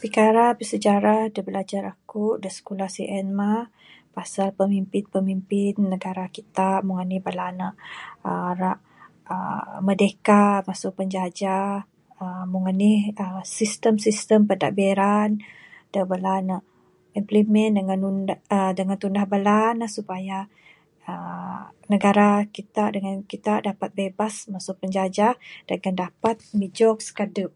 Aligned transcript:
Pikara 0.00 0.46
bersejarah 0.58 1.20
da 1.34 1.40
bilajar 1.46 1.84
aku 1.92 2.24
da 2.42 2.48
sikulah 2.56 2.90
sien 2.96 3.26
mah 3.40 3.64
pasal 4.16 4.46
pemimpin 4.60 5.04
pemimpin 5.14 5.74
negara 5.92 6.24
kita, 6.36 6.68
meng 6.86 6.98
anih 7.02 7.20
bala 7.26 7.46
ne 7.60 7.68
ra 8.60 8.72
uhh 9.32 9.64
merdeka 9.86 10.42
masu 10.68 10.88
penjajah 10.98 11.68
meng 12.52 12.64
anih 12.72 12.98
sistem 13.58 13.94
sistem 14.06 14.40
pentadbiran 14.48 15.30
da 15.92 16.00
bala 16.10 16.34
ne 16.48 16.56
implement 17.20 17.72
dangan 17.76 18.02
da 18.88 18.94
tunah 19.02 19.26
bala 19.32 19.60
supaya 19.96 20.38
uhh 21.10 21.62
negara 21.92 22.28
kita 22.56 22.84
dangan 22.94 23.14
kita 23.32 23.52
dapat 23.68 23.88
bebas 23.98 24.34
masu 24.52 24.70
penjajah 24.80 25.32
da 25.66 25.72
akan 25.80 25.94
dapat 26.04 26.36
mijog 26.58 26.96
sikadep. 27.08 27.50